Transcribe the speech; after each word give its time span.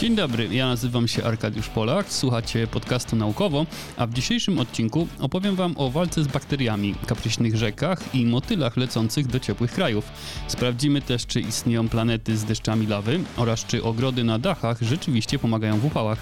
Dzień 0.00 0.16
dobry, 0.16 0.48
ja 0.52 0.66
nazywam 0.66 1.08
się 1.08 1.24
Arkadiusz 1.24 1.68
Polak, 1.68 2.12
słuchacie 2.12 2.66
podcastu 2.66 3.16
naukowo, 3.16 3.66
a 3.96 4.06
w 4.06 4.14
dzisiejszym 4.14 4.58
odcinku 4.58 5.08
opowiem 5.20 5.56
Wam 5.56 5.74
o 5.76 5.90
walce 5.90 6.24
z 6.24 6.26
bakteriami, 6.26 6.94
kapryśnych 7.06 7.56
rzekach 7.56 8.14
i 8.14 8.26
motylach 8.26 8.76
lecących 8.76 9.26
do 9.26 9.40
ciepłych 9.40 9.72
krajów. 9.72 10.04
Sprawdzimy 10.48 11.02
też, 11.02 11.26
czy 11.26 11.40
istnieją 11.40 11.88
planety 11.88 12.36
z 12.36 12.44
deszczami 12.44 12.86
lawy 12.86 13.20
oraz 13.36 13.66
czy 13.66 13.82
ogrody 13.82 14.24
na 14.24 14.38
dachach 14.38 14.78
rzeczywiście 14.82 15.38
pomagają 15.38 15.78
w 15.78 15.84
upałach. 15.84 16.18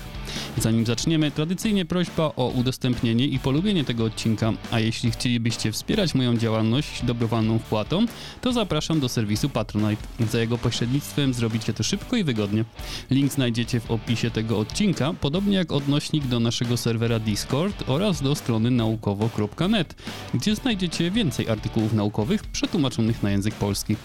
Zanim 0.58 0.86
zaczniemy, 0.86 1.30
tradycyjnie 1.30 1.84
prośba 1.84 2.32
o 2.36 2.48
udostępnienie 2.48 3.27
i 3.27 3.38
polubienie 3.38 3.84
tego 3.84 4.04
odcinka, 4.04 4.52
a 4.70 4.80
jeśli 4.80 5.11
chcielibyście 5.11 5.72
wspierać 5.72 6.14
moją 6.14 6.36
działalność 6.36 7.04
dobrowolną 7.04 7.58
wpłatą, 7.58 8.06
to 8.40 8.52
zapraszam 8.52 9.00
do 9.00 9.08
serwisu 9.08 9.48
Patronite. 9.48 10.02
Za 10.30 10.40
jego 10.40 10.58
pośrednictwem 10.58 11.34
zrobicie 11.34 11.72
to 11.72 11.82
szybko 11.82 12.16
i 12.16 12.24
wygodnie. 12.24 12.65
Link 13.11 13.33
znajdziecie 13.33 13.66
w 13.66 13.91
opisie 13.91 14.30
tego 14.30 14.59
odcinka, 14.59 15.15
podobnie 15.20 15.56
jak 15.56 15.73
odnośnik 15.73 16.27
do 16.27 16.41
naszego 16.41 16.77
serwera 16.77 17.19
Discord 17.19 17.84
oraz 17.87 18.23
do 18.23 18.34
strony 18.34 18.70
naukowo.net, 18.70 19.95
gdzie 20.34 20.55
znajdziecie 20.55 21.11
więcej 21.11 21.48
artykułów 21.48 21.93
naukowych 21.93 22.43
przetłumaczonych 22.43 23.23
na 23.23 23.30
język 23.30 23.55
polski. 23.55 23.97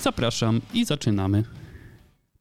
Zapraszam 0.00 0.60
i 0.74 0.84
zaczynamy. 0.84 1.44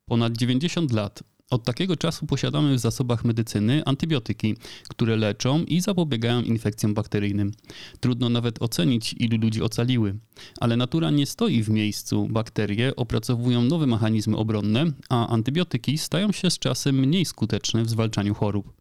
Ponad 0.06 0.38
90 0.38 0.92
lat 0.92 1.24
od 1.54 1.64
takiego 1.64 1.98
czasu 1.98 2.26
posiadamy 2.26 2.76
w 2.76 2.80
zasobach 2.80 3.26
medycyny 3.26 3.82
antybiotyki, 3.86 4.56
które 4.90 5.16
leczą 5.16 5.64
i 5.64 5.82
zapobiegają 5.82 6.42
infekcjom 6.42 6.94
bakteryjnym. 6.94 7.52
Trudno 8.00 8.30
nawet 8.30 8.62
ocenić, 8.62 9.16
ilu 9.20 9.38
ludzi 9.38 9.62
ocaliły. 9.62 10.16
Ale 10.60 10.78
natura 10.78 11.12
nie 11.12 11.26
stoi 11.26 11.64
w 11.64 11.70
miejscu. 11.70 12.28
Bakterie 12.30 12.96
opracowują 12.96 13.62
nowe 13.62 13.88
mechanizmy 13.88 14.38
obronne, 14.38 14.86
a 15.10 15.28
antybiotyki 15.28 15.98
stają 15.98 16.32
się 16.32 16.50
z 16.50 16.60
czasem 16.60 16.96
mniej 16.96 17.26
skuteczne 17.26 17.84
w 17.84 17.90
zwalczaniu 17.90 18.34
chorób. 18.34 18.74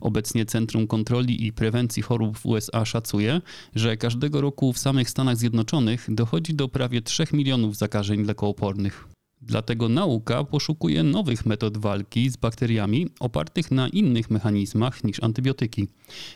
Obecnie 0.00 0.46
Centrum 0.46 0.86
Kontroli 0.86 1.46
i 1.46 1.52
Prewencji 1.52 2.02
Chorób 2.02 2.38
w 2.38 2.46
USA 2.46 2.84
szacuje, 2.84 3.40
że 3.74 3.96
każdego 3.96 4.40
roku 4.40 4.72
w 4.72 4.78
samych 4.78 5.10
Stanach 5.10 5.36
Zjednoczonych 5.36 6.06
dochodzi 6.08 6.54
do 6.54 6.68
prawie 6.68 7.02
3 7.02 7.24
milionów 7.32 7.76
zakażeń 7.76 8.24
lekoopornych. 8.24 9.15
Dlatego 9.46 9.88
nauka 9.88 10.44
poszukuje 10.44 11.02
nowych 11.02 11.46
metod 11.46 11.78
walki 11.78 12.30
z 12.30 12.36
bakteriami 12.36 13.06
opartych 13.20 13.70
na 13.70 13.88
innych 13.88 14.30
mechanizmach 14.30 15.04
niż 15.04 15.22
antybiotyki. 15.22 15.88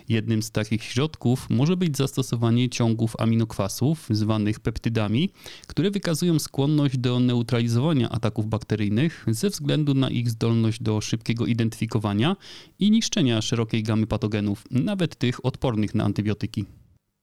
Jednym 0.09 0.43
z 0.43 0.51
takich 0.51 0.85
środków 0.85 1.51
może 1.51 1.77
być 1.77 1.97
zastosowanie 1.97 2.69
ciągów 2.69 3.17
aminokwasów, 3.19 4.07
zwanych 4.11 4.61
peptydami, 4.61 5.31
które 5.67 5.91
wykazują 5.91 6.39
skłonność 6.39 6.99
do 6.99 7.21
neutralizowania 7.21 8.09
ataków 8.09 8.47
bakteryjnych 8.47 9.25
ze 9.29 9.51
względu 9.51 9.95
na 9.95 10.11
ich 10.11 10.31
zdolność 10.31 10.83
do 10.83 11.01
szybkiego 11.01 11.47
identyfikowania 11.47 12.37
i 12.79 12.91
niszczenia 12.91 13.43
szerokiej 13.43 13.83
gamy 13.83 14.07
patogenów, 14.07 14.65
nawet 14.71 15.17
tych 15.17 15.45
odpornych 15.45 15.95
na 15.95 16.05
antybiotyki. 16.05 16.65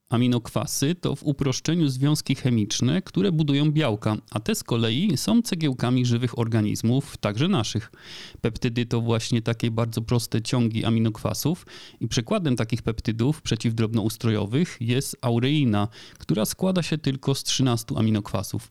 Aminokwasy 0.08 0.94
to 0.94 1.16
w 1.16 1.22
uproszczeniu 1.22 1.88
związki 1.88 2.34
chemiczne, 2.34 3.02
które 3.02 3.32
budują 3.32 3.72
białka, 3.72 4.16
a 4.30 4.40
te 4.40 4.54
z 4.54 4.64
kolei 4.64 5.16
są 5.16 5.42
cegiełkami 5.42 6.06
żywych 6.06 6.38
organizmów, 6.38 7.16
także 7.16 7.48
naszych. 7.48 7.92
Peptydy 8.40 8.86
to 8.86 9.00
właśnie 9.00 9.42
takie 9.42 9.70
bardzo 9.70 10.02
proste 10.02 10.42
ciągi 10.42 10.84
aminokwasów 10.84 11.66
i 12.00 12.08
przykładem 12.08 12.56
takich 12.56 12.82
peptydów 12.82 13.42
przeciwdrobnoustrojowych 13.42 14.76
jest 14.80 15.16
aureina, 15.20 15.88
która 16.18 16.44
składa 16.44 16.82
się 16.82 16.98
tylko 16.98 17.34
z 17.34 17.42
13 17.42 17.94
aminokwasów. 17.96 18.70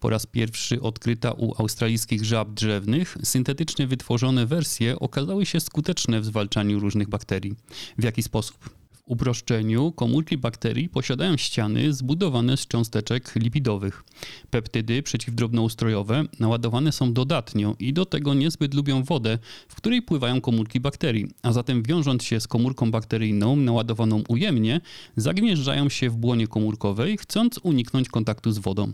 Po 0.00 0.10
raz 0.10 0.26
pierwszy 0.26 0.82
odkryta 0.82 1.32
u 1.32 1.62
australijskich 1.62 2.24
żab 2.24 2.50
drzewnych, 2.50 3.16
syntetycznie 3.22 3.86
wytworzone 3.86 4.46
wersje 4.46 4.98
okazały 4.98 5.46
się 5.46 5.60
skuteczne 5.60 6.20
w 6.20 6.24
zwalczaniu 6.24 6.80
różnych 6.80 7.08
bakterii. 7.08 7.54
W 7.98 8.04
jaki 8.04 8.22
sposób? 8.22 8.77
Uproszczeniu 9.08 9.92
komórki 9.92 10.38
bakterii 10.38 10.88
posiadają 10.88 11.36
ściany 11.36 11.92
zbudowane 11.92 12.56
z 12.56 12.66
cząsteczek 12.66 13.32
lipidowych. 13.36 14.04
Peptydy 14.50 15.02
przeciwdrobnoustrojowe 15.02 16.24
naładowane 16.40 16.92
są 16.92 17.12
dodatnio 17.12 17.76
i 17.78 17.92
do 17.92 18.06
tego 18.06 18.34
niezbyt 18.34 18.74
lubią 18.74 19.02
wodę, 19.02 19.38
w 19.68 19.74
której 19.74 20.02
pływają 20.02 20.40
komórki 20.40 20.80
bakterii, 20.80 21.28
a 21.42 21.52
zatem 21.52 21.82
wiążąc 21.82 22.24
się 22.24 22.40
z 22.40 22.48
komórką 22.48 22.90
bakteryjną 22.90 23.56
naładowaną 23.56 24.22
ujemnie, 24.28 24.80
zagnieżdżają 25.16 25.88
się 25.88 26.10
w 26.10 26.16
błonie 26.16 26.46
komórkowej, 26.46 27.18
chcąc 27.18 27.60
uniknąć 27.62 28.08
kontaktu 28.08 28.52
z 28.52 28.58
wodą. 28.58 28.92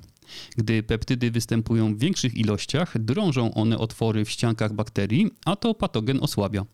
Gdy 0.57 0.83
peptydy 0.83 1.31
występują 1.31 1.95
w 1.95 1.99
większych 1.99 2.37
ilościach, 2.37 2.99
drążą 2.99 3.55
one 3.55 3.79
otwory 3.79 4.25
w 4.25 4.31
ściankach 4.31 4.73
bakterii, 4.73 5.31
a 5.45 5.57
to 5.57 5.75
patogen 5.75 6.19
osłabia. 6.23 6.65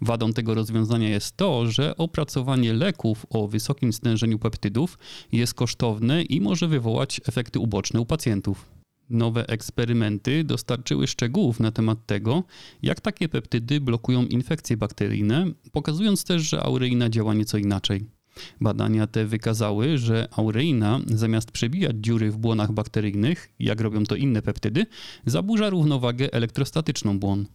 Wadą 0.00 0.32
tego 0.32 0.54
rozwiązania 0.54 1.08
jest 1.08 1.36
to, 1.36 1.70
że 1.70 1.96
opracowanie 1.96 2.72
leków 2.72 3.26
o 3.30 3.48
wysokim 3.48 3.92
stężeniu 3.92 4.38
peptydów 4.38 4.98
jest 5.32 5.54
kosztowne 5.54 6.22
i 6.22 6.40
może 6.40 6.68
wywołać 6.68 7.20
efekty 7.26 7.58
uboczne 7.58 8.00
u 8.00 8.06
pacjentów. 8.06 8.78
Nowe 9.10 9.48
eksperymenty 9.48 10.44
dostarczyły 10.44 11.06
szczegółów 11.06 11.60
na 11.60 11.72
temat 11.72 12.06
tego, 12.06 12.44
jak 12.82 13.00
takie 13.00 13.28
peptydy 13.28 13.80
blokują 13.80 14.24
infekcje 14.24 14.76
bakteryjne, 14.76 15.46
pokazując 15.72 16.24
też, 16.24 16.42
że 16.42 16.62
aureina 16.62 17.08
działa 17.08 17.34
nieco 17.34 17.58
inaczej. 17.58 18.17
Badania 18.60 19.06
te 19.06 19.26
wykazały, 19.26 19.98
że 19.98 20.28
aureina 20.36 21.00
zamiast 21.06 21.50
przebijać 21.50 21.96
dziury 22.00 22.30
w 22.30 22.36
błonach 22.36 22.72
bakteryjnych, 22.72 23.52
jak 23.58 23.80
robią 23.80 24.04
to 24.04 24.16
inne 24.16 24.42
peptydy, 24.42 24.86
zaburza 25.26 25.70
równowagę 25.70 26.32
elektrostatyczną 26.32 27.18
błon. 27.18 27.46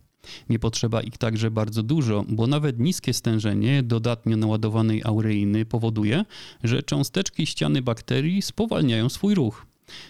Nie 0.49 0.59
potrzeba 0.59 1.01
ich 1.01 1.17
także 1.17 1.51
bardzo 1.51 1.83
dużo, 1.83 2.25
bo 2.29 2.47
nawet 2.47 2.79
niskie 2.79 3.13
stężenie 3.13 3.83
dodatnio 3.83 4.37
naładowanej 4.37 5.01
aureiny 5.03 5.65
powoduje, 5.65 6.25
że 6.63 6.83
cząsteczki 6.83 7.45
ściany 7.45 7.81
bakterii 7.81 8.41
spowalniają 8.41 9.09
swój 9.09 9.35
ruch. 9.35 9.65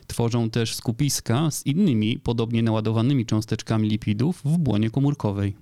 Tworzą 0.07 0.49
też 0.49 0.75
skupiska 0.75 1.51
z 1.51 1.65
innymi 1.65 2.19
podobnie 2.19 2.63
naładowanymi 2.63 3.25
cząsteczkami 3.25 3.89
lipidów 3.89 4.41
w 4.45 4.57
błonie 4.57 4.89
komórkowej 4.89 5.55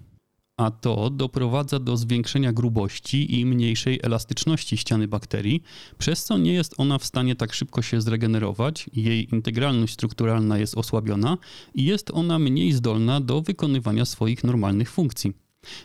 a 0.57 0.71
to 0.71 1.09
doprowadza 1.09 1.79
do 1.79 1.97
zwiększenia 1.97 2.53
grubości 2.53 3.39
i 3.39 3.45
mniejszej 3.45 3.99
elastyczności 4.03 4.77
ściany 4.77 5.07
bakterii, 5.07 5.63
przez 5.97 6.23
co 6.23 6.37
nie 6.37 6.53
jest 6.53 6.73
ona 6.77 6.97
w 6.97 7.05
stanie 7.05 7.35
tak 7.35 7.53
szybko 7.53 7.81
się 7.81 8.01
zregenerować, 8.01 8.89
jej 8.93 9.33
integralność 9.33 9.93
strukturalna 9.93 10.57
jest 10.57 10.77
osłabiona 10.77 11.37
i 11.73 11.85
jest 11.85 12.11
ona 12.13 12.39
mniej 12.39 12.71
zdolna 12.71 13.21
do 13.21 13.41
wykonywania 13.41 14.05
swoich 14.05 14.43
normalnych 14.43 14.91
funkcji. 14.91 15.33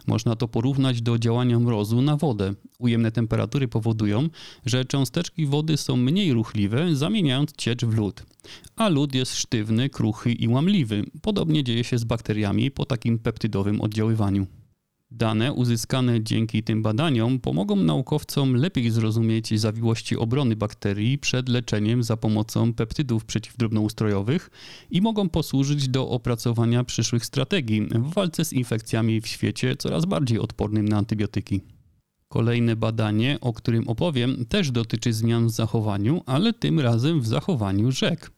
Można 0.07 0.37
to 0.37 0.49
porównać 0.49 1.03
do 1.03 1.19
działania 1.19 1.59
mrozu 1.59 2.03
na 2.03 2.17
wodę. 2.17 2.55
Ujemne 2.79 3.13
temperatury 3.13 3.69
powodują, 3.69 4.29
że 4.67 4.85
cząsteczki 4.85 5.47
wody 5.47 5.77
są 5.77 5.97
mniej 5.97 6.33
ruchliwe, 6.33 6.97
zamieniając 6.97 7.53
ciecz 7.57 7.85
w 7.85 7.95
lód. 7.95 8.23
A 8.77 8.89
lód 8.89 9.15
jest 9.15 9.37
sztywny, 9.37 9.91
kruchy 9.91 10.33
i 10.33 10.49
łamliwy. 10.49 11.05
Podobnie 11.23 11.65
dzieje 11.65 11.85
się 11.85 11.99
z 11.99 12.05
bakteriami 12.05 12.71
po 12.71 12.85
takim 12.85 13.19
peptydowym 13.19 13.81
oddziaływaniu. 13.81 14.47
Dane 15.11 15.53
uzyskane 15.53 16.23
dzięki 16.23 16.63
tym 16.63 16.83
badaniom 16.83 17.41
pomogą 17.41 17.77
naukowcom 17.77 18.55
lepiej 18.55 18.91
zrozumieć 18.91 19.61
zawiłości 19.61 20.17
obrony 20.17 20.57
bakterii 20.57 21.19
przed 21.19 21.49
leczeniem 21.49 22.03
za 22.03 22.17
pomocą 22.17 22.73
peptydów 22.73 23.25
przeciwdrobnoustrojowych 23.25 24.51
i 24.91 25.01
mogą 25.03 25.29
posłużyć 25.29 25.89
do 25.89 26.09
opracowania 26.09 26.85
przyszłych 26.85 27.25
strategii 27.25 27.83
w 27.83 28.15
walce 28.15 28.45
z 28.45 28.53
infekcjami 28.53 29.21
w 29.21 29.27
świecie 29.27 29.77
coraz 29.77 30.05
bardziej 30.05 30.39
odpornym 30.39 30.89
na 30.89 30.97
antybiotyki. 30.99 31.61
Kolejne 32.29 32.77
badanie, 32.77 33.39
o 33.41 33.53
którym 33.53 33.89
opowiem, 33.89 34.47
też 34.49 34.71
dotyczy 34.71 35.13
zmian 35.13 35.47
w 35.47 35.51
zachowaniu, 35.51 36.23
ale 36.27 36.53
tym 36.53 36.81
razem 36.81 37.21
w 37.21 37.27
zachowaniu 37.27 37.93
rzek. 37.93 38.31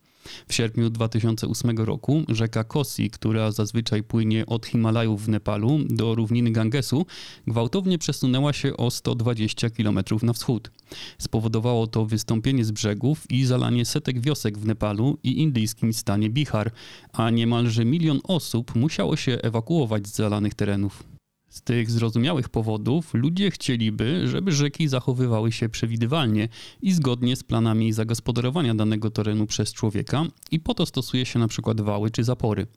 W 0.47 0.53
sierpniu 0.53 0.89
2008 0.89 1.77
roku 1.77 2.23
rzeka 2.29 2.63
Kosi, 2.63 3.09
która 3.09 3.51
zazwyczaj 3.51 4.03
płynie 4.03 4.45
od 4.45 4.65
Himalajów 4.65 5.25
w 5.25 5.29
Nepalu 5.29 5.79
do 5.89 6.15
równiny 6.15 6.51
Gangesu, 6.51 7.05
gwałtownie 7.47 7.97
przesunęła 7.97 8.53
się 8.53 8.77
o 8.77 8.91
120 8.91 9.69
km 9.69 9.99
na 10.21 10.33
wschód. 10.33 10.71
Spowodowało 11.17 11.87
to 11.87 12.05
wystąpienie 12.05 12.65
z 12.65 12.71
brzegów 12.71 13.31
i 13.31 13.45
zalanie 13.45 13.85
setek 13.85 14.19
wiosek 14.19 14.57
w 14.57 14.65
Nepalu 14.65 15.17
i 15.23 15.41
indyjskim 15.41 15.93
stanie 15.93 16.29
Bihar, 16.29 16.71
a 17.13 17.29
niemalże 17.29 17.85
milion 17.85 18.19
osób 18.23 18.75
musiało 18.75 19.15
się 19.15 19.37
ewakuować 19.41 20.07
z 20.07 20.15
zalanych 20.15 20.53
terenów. 20.53 21.18
Z 21.49 21.61
tych 21.61 21.91
zrozumiałych 21.91 22.49
powodów 22.49 23.13
ludzie 23.13 23.51
chcieliby, 23.51 24.27
żeby 24.27 24.51
rzeki 24.51 24.87
zachowywały 24.87 25.51
się 25.51 25.69
przewidywalnie 25.69 26.49
i 26.81 26.91
zgodnie 26.91 27.35
z 27.35 27.43
planami 27.43 27.93
zagospodarowania 27.93 28.75
danego 28.75 29.11
terenu 29.11 29.47
przez 29.47 29.73
człowieka 29.73 30.25
i 30.51 30.59
po 30.59 30.73
to 30.73 30.85
stosuje 30.85 31.25
się 31.25 31.39
na 31.39 31.47
przykład 31.47 31.81
wały 31.81 32.11
czy 32.11 32.23
zapory. 32.23 32.67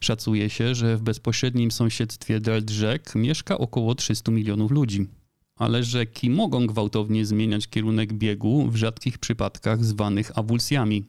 Szacuje 0.00 0.50
się, 0.50 0.74
że 0.74 0.96
w 0.96 1.02
bezpośrednim 1.02 1.70
sąsiedztwie 1.70 2.40
delta 2.40 2.72
rzek 2.72 3.14
mieszka 3.14 3.58
około 3.58 3.94
300 3.94 4.32
milionów 4.32 4.70
ludzi. 4.70 5.19
Ale 5.60 5.84
rzeki 5.84 6.30
mogą 6.30 6.66
gwałtownie 6.66 7.26
zmieniać 7.26 7.68
kierunek 7.68 8.12
biegu 8.12 8.68
w 8.70 8.76
rzadkich 8.76 9.18
przypadkach 9.18 9.84
zwanych 9.84 10.38
awulsjami. 10.38 11.04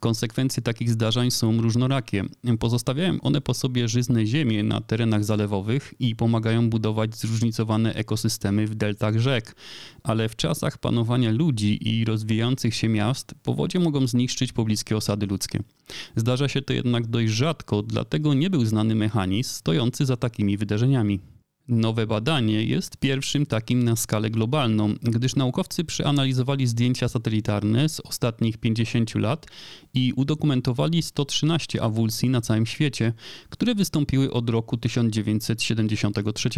Konsekwencje 0.00 0.62
takich 0.62 0.90
zdarzeń 0.90 1.30
są 1.30 1.62
różnorakie. 1.62 2.24
Pozostawiają 2.58 3.20
one 3.20 3.40
po 3.40 3.54
sobie 3.54 3.88
żyzne 3.88 4.26
ziemie 4.26 4.62
na 4.62 4.80
terenach 4.80 5.24
zalewowych 5.24 5.94
i 5.98 6.16
pomagają 6.16 6.70
budować 6.70 7.16
zróżnicowane 7.16 7.94
ekosystemy 7.94 8.66
w 8.66 8.74
deltach 8.74 9.18
rzek, 9.18 9.56
ale 10.02 10.28
w 10.28 10.36
czasach 10.36 10.78
panowania 10.78 11.30
ludzi 11.30 11.88
i 11.88 12.04
rozwijających 12.04 12.74
się 12.74 12.88
miast 12.88 13.34
powodzie 13.42 13.80
mogą 13.80 14.06
zniszczyć 14.06 14.52
pobliskie 14.52 14.96
osady 14.96 15.26
ludzkie. 15.26 15.62
Zdarza 16.16 16.48
się 16.48 16.62
to 16.62 16.72
jednak 16.72 17.06
dość 17.06 17.32
rzadko, 17.32 17.82
dlatego 17.82 18.34
nie 18.34 18.50
był 18.50 18.64
znany 18.64 18.94
mechanizm 18.94 19.50
stojący 19.50 20.06
za 20.06 20.16
takimi 20.16 20.56
wydarzeniami. 20.56 21.31
Nowe 21.68 22.06
badanie 22.06 22.64
jest 22.64 22.96
pierwszym 22.96 23.46
takim 23.46 23.82
na 23.82 23.96
skalę 23.96 24.30
globalną, 24.30 24.94
gdyż 25.02 25.36
naukowcy 25.36 25.84
przeanalizowali 25.84 26.66
zdjęcia 26.66 27.08
satelitarne 27.08 27.88
z 27.88 28.00
ostatnich 28.00 28.58
50 28.58 29.14
lat 29.14 29.46
i 29.94 30.12
udokumentowali 30.16 31.02
113 31.02 31.82
awulsji 31.82 32.28
na 32.28 32.40
całym 32.40 32.66
świecie, 32.66 33.12
które 33.48 33.74
wystąpiły 33.74 34.32
od 34.32 34.50
roku 34.50 34.76
1973. 34.76 36.50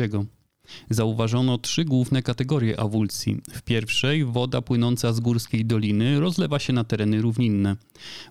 Zauważono 0.91 1.59
trzy 1.59 1.85
główne 1.85 2.23
kategorie 2.23 2.81
awulsji. 2.81 3.41
W 3.51 3.63
pierwszej 3.63 4.25
woda 4.25 4.63
płynąca 4.63 5.13
z 5.13 5.21
górskiej 5.21 5.65
doliny 5.65 6.21
rozlewa 6.21 6.59
się 6.59 6.73
na 6.73 6.85
tereny 6.85 7.23
równinne. 7.23 7.77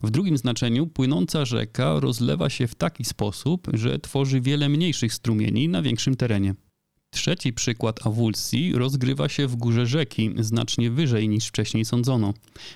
W 0.03 0.11
drugim 0.11 0.37
znaczeniu 0.37 0.87
płynąca 0.87 1.45
rzeka 1.45 1.99
rozlewa 1.99 2.49
się 2.49 2.67
w 2.67 2.75
taki 2.75 3.05
sposób, 3.05 3.67
że 3.73 3.99
tworzy 3.99 4.41
wiele 4.41 4.69
mniejszych 4.69 5.13
strumieni 5.13 5.69
na 5.69 5.81
większym 5.81 6.15
terenie. 6.15 6.55
Trzeci 7.13 7.53
przykład 7.53 8.07
awulsji 8.07 8.73
rozgrywa 8.73 9.29
się 9.29 9.47
w 9.47 9.55
górze 9.55 9.85
rzeki, 9.85 10.31
znacznie 10.39 10.91
wyżej 10.91 11.29
niż 11.29 11.47
wcześniej 11.47 11.85
sądzono. 11.85 12.33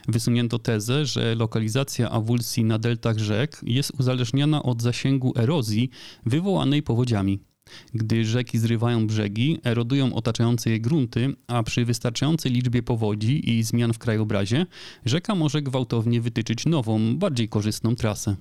Wysunięto 0.08 0.60
tezę, 0.60 1.06
że 1.06 1.36
lokalizacja 1.36 2.12
awulsji 2.12 2.64
na 2.64 2.80
deltach 2.80 3.18
rzek 3.18 3.62
jest 3.64 3.92
uzależniona 4.00 4.64
od 4.64 4.82
zasięgu 4.82 5.34
erozji 5.36 5.90
wywołanej 6.26 6.84
powodziami. 6.84 7.40
Gdy 7.94 8.26
rzeki 8.26 8.58
zrywają 8.58 9.08
brzegi, 9.08 9.60
erodują 9.64 10.14
otaczające 10.14 10.70
je 10.70 10.80
grunty, 10.80 11.36
a 11.48 11.64
przy 11.64 11.86
wystarczającej 11.86 12.52
liczbie 12.52 12.84
powodzi 12.84 13.50
i 13.50 13.64
zmian 13.64 13.94
w 13.94 14.00
krajobrazie, 14.00 14.66
rzeka 15.06 15.36
może 15.36 15.62
gwałtownie 15.62 16.22
wytyczyć 16.22 16.66
nową, 16.66 17.18
bardziej 17.18 17.50
korzystną 17.50 17.96
trasę. 17.96 18.36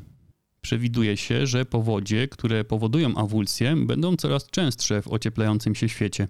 Przewiduje 0.60 1.16
się, 1.16 1.46
że 1.46 1.64
powodzie, 1.64 2.28
które 2.28 2.64
powodują 2.64 3.16
awulsję, 3.16 3.76
będą 3.76 4.16
coraz 4.16 4.50
częstsze 4.50 5.02
w 5.02 5.08
ocieplającym 5.08 5.74
się 5.74 5.88
świecie. 5.88 6.28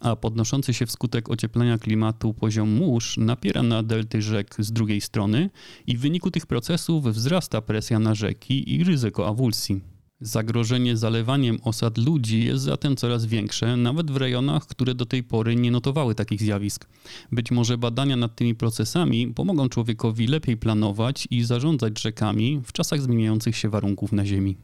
A 0.00 0.16
podnoszący 0.16 0.74
się 0.74 0.86
wskutek 0.86 1.30
ocieplenia 1.30 1.78
klimatu 1.78 2.34
poziom 2.34 2.70
mórz 2.70 3.16
napiera 3.16 3.62
na 3.62 3.82
delty 3.82 4.22
rzek 4.22 4.54
z 4.58 4.72
drugiej 4.72 5.00
strony 5.00 5.50
i 5.86 5.96
w 5.96 6.00
wyniku 6.00 6.30
tych 6.30 6.46
procesów 6.46 7.04
wzrasta 7.04 7.60
presja 7.62 7.98
na 7.98 8.14
rzeki 8.14 8.74
i 8.74 8.84
ryzyko 8.84 9.26
awulsji. 9.26 9.93
Zagrożenie 10.20 10.96
zalewaniem 10.96 11.58
osad 11.62 11.98
ludzi 11.98 12.44
jest 12.44 12.64
zatem 12.64 12.96
coraz 12.96 13.26
większe, 13.26 13.76
nawet 13.76 14.10
w 14.10 14.16
rejonach, 14.16 14.66
które 14.66 14.94
do 14.94 15.06
tej 15.06 15.22
pory 15.22 15.56
nie 15.56 15.70
notowały 15.70 16.14
takich 16.14 16.40
zjawisk. 16.40 16.88
Być 17.32 17.50
może 17.50 17.78
badania 17.78 18.16
nad 18.16 18.36
tymi 18.36 18.54
procesami 18.54 19.28
pomogą 19.28 19.68
człowiekowi 19.68 20.26
lepiej 20.26 20.56
planować 20.56 21.28
i 21.30 21.42
zarządzać 21.42 22.00
rzekami 22.00 22.60
w 22.64 22.72
czasach 22.72 23.02
zmieniających 23.02 23.56
się 23.56 23.68
warunków 23.68 24.12
na 24.12 24.26
Ziemi. 24.26 24.56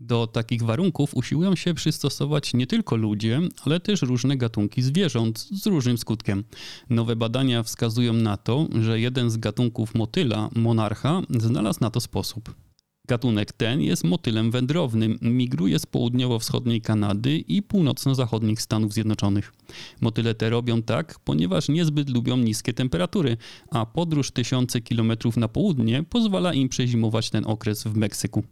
Do 0.00 0.26
takich 0.26 0.62
warunków 0.62 1.14
usiłują 1.14 1.56
się 1.56 1.74
przystosować 1.74 2.54
nie 2.54 2.66
tylko 2.66 2.96
ludzie, 2.96 3.40
ale 3.64 3.80
też 3.80 4.02
różne 4.02 4.36
gatunki 4.36 4.82
zwierząt 4.82 5.38
z 5.38 5.66
różnym 5.66 5.98
skutkiem. 5.98 6.44
Nowe 6.90 7.16
badania 7.16 7.62
wskazują 7.62 8.12
na 8.12 8.36
to, 8.36 8.68
że 8.82 9.00
jeden 9.00 9.30
z 9.30 9.36
gatunków 9.36 9.94
motyla, 9.94 10.50
monarcha, 10.54 11.22
znalazł 11.30 11.80
na 11.80 11.90
to 11.90 12.00
sposób. 12.00 12.63
Gatunek 13.08 13.52
ten 13.52 13.80
jest 13.80 14.04
motylem 14.04 14.50
wędrownym, 14.50 15.18
migruje 15.22 15.78
z 15.78 15.86
południowo-wschodniej 15.86 16.80
Kanady 16.80 17.38
i 17.38 17.62
północno-zachodnich 17.62 18.62
Stanów 18.62 18.92
Zjednoczonych. 18.92 19.52
Motyle 20.00 20.34
te 20.34 20.50
robią 20.50 20.82
tak, 20.82 21.18
ponieważ 21.24 21.68
niezbyt 21.68 22.10
lubią 22.10 22.36
niskie 22.36 22.72
temperatury, 22.72 23.36
a 23.70 23.86
podróż 23.86 24.30
tysiące 24.30 24.80
kilometrów 24.80 25.36
na 25.36 25.48
południe 25.48 26.02
pozwala 26.02 26.54
im 26.54 26.68
przezimować 26.68 27.30
ten 27.30 27.46
okres 27.46 27.84
w 27.84 27.96
Meksyku. 27.96 28.44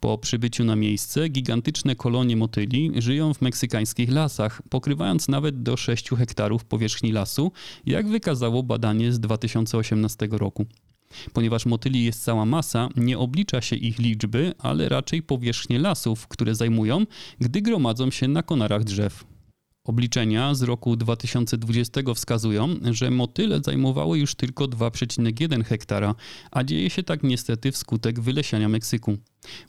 Po 0.00 0.18
przybyciu 0.18 0.64
na 0.64 0.76
miejsce 0.76 1.28
gigantyczne 1.28 1.96
kolonie 1.96 2.36
motyli 2.36 2.92
żyją 2.98 3.34
w 3.34 3.40
meksykańskich 3.42 4.10
lasach, 4.10 4.62
pokrywając 4.70 5.28
nawet 5.28 5.62
do 5.62 5.76
6 5.76 6.10
hektarów 6.10 6.64
powierzchni 6.64 7.12
lasu, 7.12 7.52
jak 7.86 8.08
wykazało 8.08 8.62
badanie 8.62 9.12
z 9.12 9.20
2018 9.20 10.28
roku. 10.30 10.66
Ponieważ 11.32 11.66
motyli 11.66 12.04
jest 12.04 12.24
cała 12.24 12.44
masa, 12.44 12.88
nie 12.96 13.18
oblicza 13.18 13.60
się 13.60 13.76
ich 13.76 13.98
liczby, 13.98 14.52
ale 14.58 14.88
raczej 14.88 15.22
powierzchnię 15.22 15.78
lasów, 15.78 16.28
które 16.28 16.54
zajmują, 16.54 17.06
gdy 17.40 17.62
gromadzą 17.62 18.10
się 18.10 18.28
na 18.28 18.42
konarach 18.42 18.84
drzew. 18.84 19.24
Obliczenia 19.84 20.54
z 20.54 20.62
roku 20.62 20.96
2020 20.96 22.00
wskazują, 22.14 22.68
że 22.90 23.10
motyle 23.10 23.60
zajmowały 23.64 24.18
już 24.18 24.34
tylko 24.34 24.64
2,1 24.64 25.64
hektara, 25.64 26.14
a 26.50 26.64
dzieje 26.64 26.90
się 26.90 27.02
tak 27.02 27.22
niestety 27.22 27.72
wskutek 27.72 28.20
wylesiania 28.20 28.68
Meksyku. 28.68 29.16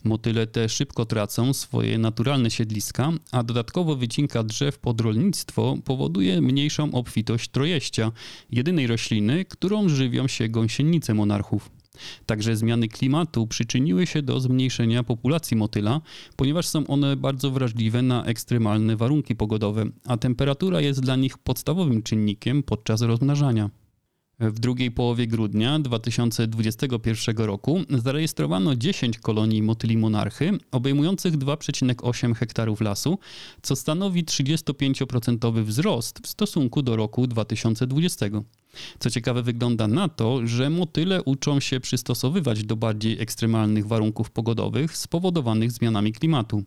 Motyle 0.04 0.48
te 0.48 0.70
szybko 0.70 1.06
tracą 1.06 1.54
swoje 1.54 1.98
naturalne 1.98 2.52
siedliska, 2.52 3.12
a 3.32 3.44
dodatkowo 3.44 3.96
wycinka 3.96 4.44
drzew 4.44 4.78
pod 4.78 5.02
rolnictwo 5.02 5.78
powoduje 5.86 6.42
mniejszą 6.42 6.92
obfitość 6.92 7.50
trojeścia, 7.50 8.12
jedynej 8.52 8.88
rośliny, 8.88 9.46
którą 9.46 9.90
żywią 9.90 10.28
się 10.28 10.50
gąsienice 10.50 11.14
monarchów. 11.14 11.70
Także 12.26 12.56
zmiany 12.56 12.88
klimatu 12.88 13.48
przyczyniły 13.48 14.08
się 14.08 14.22
do 14.22 14.40
zmniejszenia 14.40 15.04
populacji 15.04 15.58
motyla, 15.58 16.02
ponieważ 16.36 16.68
są 16.68 16.88
one 16.88 17.16
bardzo 17.16 17.52
wrażliwe 17.52 18.02
na 18.02 18.26
ekstremalne 18.26 18.96
warunki 18.96 19.36
pogodowe, 19.36 19.86
a 20.06 20.18
temperatura 20.18 20.82
jest 20.82 21.02
dla 21.02 21.16
nich 21.16 21.38
podstawowym 21.38 22.04
czynnikiem 22.04 22.64
podczas 22.64 23.02
rozmnażania. 23.02 23.70
W 24.40 24.60
drugiej 24.60 24.92
połowie 24.92 25.28
grudnia 25.28 25.80
2021 25.80 27.38
roku 27.38 27.82
zarejestrowano 27.90 28.76
10 28.76 29.20
kolonii 29.20 29.62
motyli 29.64 29.98
monarchy, 29.98 30.52
obejmujących 30.72 31.38
2,8 31.38 32.36
hektarów 32.36 32.82
lasu, 32.82 33.20
co 33.62 33.76
stanowi 33.76 34.24
35% 34.24 35.64
wzrost 35.64 36.20
w 36.24 36.28
stosunku 36.28 36.82
do 36.82 36.96
roku 36.96 37.28
2020. 37.28 38.26
Co 39.00 39.10
ciekawe, 39.10 39.44
wygląda 39.44 39.88
na 39.88 40.10
to, 40.10 40.48
że 40.48 40.70
motyle 40.70 41.24
uczą 41.24 41.60
się 41.60 41.80
przystosowywać 41.80 42.64
do 42.64 42.76
bardziej 42.76 43.22
ekstremalnych 43.22 43.88
warunków 43.88 44.32
pogodowych 44.32 44.98
spowodowanych 44.98 45.72
zmianami 45.72 46.14
klimatu. 46.14 46.64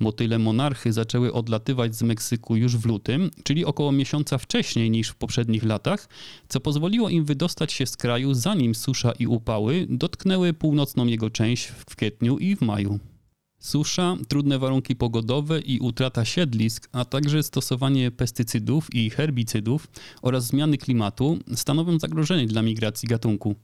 Motyle 0.00 0.38
monarchy 0.38 0.92
zaczęły 0.92 1.32
odlatywać 1.32 1.96
z 1.96 2.02
Meksyku 2.02 2.56
już 2.56 2.76
w 2.76 2.86
lutym, 2.86 3.30
czyli 3.44 3.64
około 3.64 3.92
miesiąca 3.92 4.38
wcześniej 4.38 4.90
niż 4.90 5.08
w 5.08 5.14
poprzednich 5.14 5.64
latach, 5.64 6.08
co 6.48 6.60
pozwoliło 6.60 7.08
im 7.08 7.24
wydostać 7.24 7.72
się 7.72 7.86
z 7.86 7.96
kraju 7.96 8.34
zanim 8.34 8.74
susza 8.74 9.12
i 9.12 9.26
upały 9.26 9.86
dotknęły 9.90 10.52
północną 10.52 11.06
jego 11.06 11.30
część 11.30 11.66
w 11.66 11.84
kwietniu 11.84 12.38
i 12.38 12.56
w 12.56 12.60
maju. 12.60 12.98
Susza, 13.64 14.16
trudne 14.28 14.58
warunki 14.58 14.96
pogodowe 14.96 15.60
i 15.60 15.80
utrata 15.80 16.24
siedlisk, 16.24 16.88
a 16.92 17.04
także 17.04 17.42
stosowanie 17.42 18.10
pestycydów 18.10 18.94
i 18.94 19.10
herbicydów 19.10 19.88
oraz 20.22 20.46
zmiany 20.46 20.78
klimatu 20.78 21.38
stanowią 21.54 21.98
zagrożenie 21.98 22.46
dla 22.46 22.62
migracji 22.62 23.08
gatunku. 23.08 23.54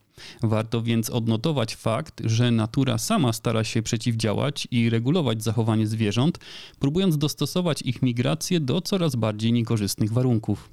Warto 0.42 0.82
więc 0.82 1.10
odnotować 1.10 1.74
fakt, 1.74 2.22
że 2.24 2.50
natura 2.50 2.98
sama 2.98 3.32
stara 3.32 3.64
się 3.64 3.82
przeciwdziałać 3.82 4.68
i 4.70 4.90
regulować 4.90 5.42
zachowanie 5.42 5.86
zwierząt, 5.86 6.38
próbując 6.78 7.18
dostosować 7.18 7.82
ich 7.82 8.02
migrację 8.02 8.60
do 8.60 8.80
coraz 8.80 9.16
bardziej 9.16 9.52
niekorzystnych 9.52 10.12
warunków. 10.12 10.70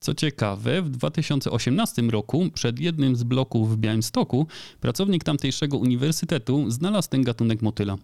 Co 0.00 0.14
ciekawe, 0.14 0.82
w 0.82 0.90
2018 0.90 2.02
roku 2.02 2.50
przed 2.54 2.78
jednym 2.78 3.16
z 3.16 3.22
bloków 3.22 3.72
w 3.72 3.76
Białymstoku 3.76 4.46
pracownik 4.80 5.24
tamtejszego 5.24 5.78
uniwersytetu 5.78 6.70
znalazł 6.70 7.08
ten 7.08 7.22
gatunek 7.22 7.62
motyla. 7.62 7.98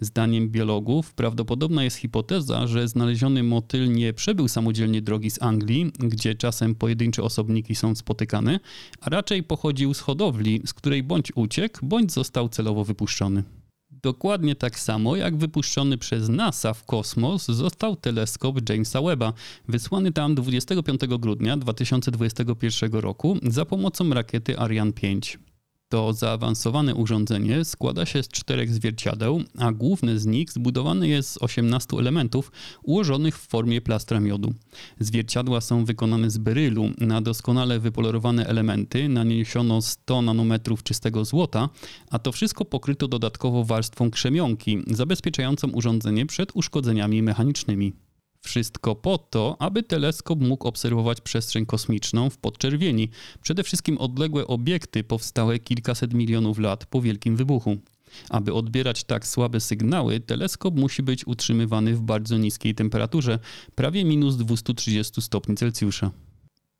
Zdaniem 0.00 0.48
biologów 0.48 1.14
prawdopodobna 1.14 1.84
jest 1.84 1.96
hipoteza, 1.96 2.66
że 2.66 2.88
znaleziony 2.88 3.42
motyl 3.42 3.92
nie 3.92 4.12
przebył 4.12 4.48
samodzielnie 4.48 5.02
drogi 5.02 5.30
z 5.30 5.42
Anglii, 5.42 5.92
gdzie 5.98 6.34
czasem 6.34 6.74
pojedyncze 6.74 7.22
osobniki 7.22 7.74
są 7.74 7.94
spotykane, 7.94 8.60
a 9.00 9.10
raczej 9.10 9.42
pochodził 9.42 9.94
z 9.94 10.00
hodowli, 10.00 10.62
z 10.66 10.74
której 10.74 11.02
bądź 11.02 11.32
uciekł, 11.34 11.86
bądź 11.86 12.12
został 12.12 12.48
celowo 12.48 12.84
wypuszczony. 12.84 13.42
Dokładnie 14.02 14.56
tak 14.56 14.78
samo 14.78 15.16
jak 15.16 15.36
wypuszczony 15.36 15.98
przez 15.98 16.28
NASA 16.28 16.74
w 16.74 16.84
kosmos 16.84 17.46
został 17.46 17.96
teleskop 17.96 18.68
Jamesa 18.68 19.02
Webba, 19.02 19.32
wysłany 19.68 20.12
tam 20.12 20.34
25 20.34 21.00
grudnia 21.18 21.56
2021 21.56 22.92
roku 22.92 23.38
za 23.42 23.64
pomocą 23.64 24.10
rakiety 24.10 24.58
Ariane 24.58 24.92
5. 24.92 25.38
To 25.88 26.12
zaawansowane 26.12 26.94
urządzenie 26.94 27.64
składa 27.64 28.06
się 28.06 28.22
z 28.22 28.28
czterech 28.28 28.74
zwierciadeł, 28.74 29.42
a 29.58 29.72
główne 29.72 30.18
z 30.18 30.26
nich 30.26 30.52
zbudowane 30.52 31.08
jest 31.08 31.30
z 31.30 31.42
18 31.42 31.96
elementów 31.96 32.52
ułożonych 32.82 33.38
w 33.38 33.48
formie 33.48 33.80
plastra 33.80 34.20
miodu. 34.20 34.54
Zwierciadła 35.00 35.60
są 35.60 35.84
wykonane 35.84 36.30
z 36.30 36.38
berylu. 36.38 36.90
Na 36.98 37.20
doskonale 37.20 37.80
wypolerowane 37.80 38.46
elementy 38.46 39.08
naniesiono 39.08 39.82
100 39.82 40.22
nanometrów 40.22 40.82
czystego 40.82 41.24
złota, 41.24 41.68
a 42.10 42.18
to 42.18 42.32
wszystko 42.32 42.64
pokryto 42.64 43.08
dodatkowo 43.08 43.64
warstwą 43.64 44.10
krzemionki, 44.10 44.78
zabezpieczającą 44.86 45.70
urządzenie 45.70 46.26
przed 46.26 46.56
uszkodzeniami 46.56 47.22
mechanicznymi. 47.22 48.03
Wszystko 48.44 48.94
po 48.94 49.18
to, 49.18 49.56
aby 49.58 49.82
teleskop 49.82 50.40
mógł 50.40 50.68
obserwować 50.68 51.20
przestrzeń 51.20 51.66
kosmiczną 51.66 52.30
w 52.30 52.38
podczerwieni, 52.38 53.10
przede 53.42 53.62
wszystkim 53.62 53.98
odległe 53.98 54.46
obiekty 54.46 55.04
powstałe 55.04 55.58
kilkaset 55.58 56.14
milionów 56.14 56.58
lat 56.58 56.86
po 56.86 57.02
Wielkim 57.02 57.36
Wybuchu. 57.36 57.76
Aby 58.30 58.54
odbierać 58.54 59.04
tak 59.04 59.26
słabe 59.26 59.60
sygnały, 59.60 60.20
teleskop 60.20 60.74
musi 60.74 61.02
być 61.02 61.26
utrzymywany 61.26 61.94
w 61.94 62.00
bardzo 62.00 62.36
niskiej 62.38 62.74
temperaturze, 62.74 63.38
prawie 63.74 64.04
minus 64.04 64.36
230 64.36 65.22
stopni 65.22 65.56
Celsjusza. 65.56 66.10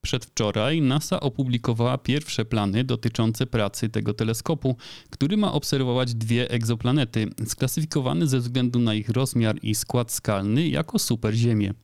Przedwczoraj 0.04 0.82
NASA 0.82 1.20
opublikowała 1.20 1.98
pierwsze 1.98 2.44
plany 2.44 2.84
dotyczące 2.84 3.46
pracy 3.46 3.88
tego 3.88 4.14
teleskopu, 4.14 4.76
który 5.10 5.36
ma 5.36 5.52
obserwować 5.52 6.14
dwie 6.14 6.50
egzoplanety, 6.50 7.30
sklasyfikowane 7.46 8.26
ze 8.26 8.38
względu 8.38 8.78
na 8.78 8.94
ich 8.94 9.08
rozmiar 9.08 9.56
i 9.62 9.74
skład 9.74 10.12
skalny 10.12 10.68
jako 10.68 10.98
superziemie. 10.98 11.74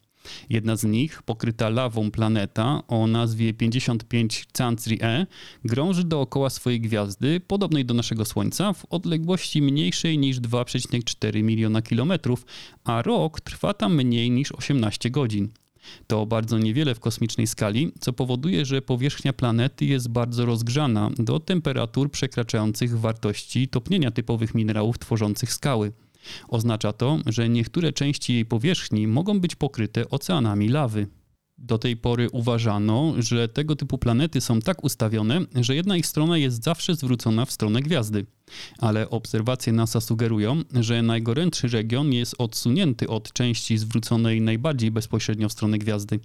Jedna 0.50 0.76
z 0.76 0.84
nich, 0.84 1.22
pokryta 1.22 1.68
lawą 1.68 2.10
planeta 2.10 2.82
o 2.88 3.06
nazwie 3.06 3.54
55 3.54 4.46
Cancri 4.52 4.98
E, 5.02 5.26
grąży 5.64 6.04
dookoła 6.04 6.50
swojej 6.50 6.80
gwiazdy, 6.80 7.40
podobnej 7.40 7.84
do 7.84 7.94
naszego 7.94 8.24
Słońca, 8.24 8.72
w 8.72 8.86
odległości 8.90 9.62
mniejszej 9.62 10.18
niż 10.18 10.40
2,4 10.40 11.42
miliona 11.42 11.82
kilometrów, 11.82 12.46
a 12.84 13.02
rok 13.02 13.40
trwa 13.40 13.74
tam 13.74 13.94
mniej 13.94 14.30
niż 14.30 14.52
18 14.52 15.10
godzin. 15.10 15.48
To 16.06 16.26
bardzo 16.26 16.58
niewiele 16.58 16.94
w 16.94 17.00
kosmicznej 17.00 17.46
skali, 17.46 17.92
co 18.00 18.12
powoduje, 18.12 18.64
że 18.64 18.82
powierzchnia 18.82 19.32
planety 19.32 19.84
jest 19.84 20.08
bardzo 20.08 20.46
rozgrzana 20.46 21.10
do 21.18 21.40
temperatur 21.40 22.10
przekraczających 22.10 22.98
wartości 22.98 23.68
topnienia 23.68 24.10
typowych 24.10 24.54
minerałów 24.54 24.98
tworzących 24.98 25.52
skały. 25.52 25.92
Oznacza 26.48 26.92
to, 26.92 27.18
że 27.26 27.48
niektóre 27.48 27.92
części 27.92 28.34
jej 28.34 28.46
powierzchni 28.46 29.06
mogą 29.06 29.40
być 29.40 29.56
pokryte 29.56 30.10
oceanami 30.10 30.68
lawy. 30.68 31.06
Do 31.60 31.78
tej 31.78 31.96
pory 31.96 32.30
uważano, 32.30 33.14
że 33.18 33.48
tego 33.48 33.76
typu 33.76 33.98
planety 33.98 34.40
są 34.40 34.60
tak 34.60 34.84
ustawione, 34.84 35.40
że 35.54 35.74
jedna 35.74 35.96
ich 35.96 36.06
strona 36.06 36.38
jest 36.38 36.64
zawsze 36.64 36.94
zwrócona 36.94 37.44
w 37.44 37.52
stronę 37.52 37.82
gwiazdy. 37.82 38.26
Ale 38.78 39.10
obserwacje 39.10 39.72
NASA 39.72 40.00
sugerują, 40.00 40.62
że 40.80 41.02
najgorętszy 41.02 41.68
region 41.68 42.12
jest 42.12 42.34
odsunięty 42.38 43.08
od 43.08 43.32
części 43.32 43.78
zwróconej 43.78 44.40
najbardziej 44.40 44.90
bezpośrednio 44.90 45.48
w 45.48 45.52
stronę 45.52 45.78
gwiazdy. 45.78 46.20